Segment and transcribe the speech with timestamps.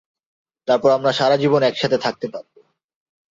[0.67, 2.59] তারপর আমরা সারাজীবন একসাথে থাকতে পারবো!